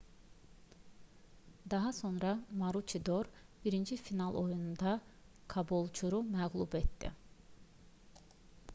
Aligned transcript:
daha 1.71 1.93
sonra 1.93 2.39
maruçidor 2.51 3.25
birinci 3.65 3.97
final 3.97 4.33
oyununda 4.35 5.01
kabolçuru 5.53 6.23
məğlub 6.33 6.73
etdi 6.81 7.13